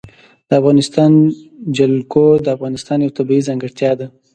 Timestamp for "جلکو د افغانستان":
1.77-2.97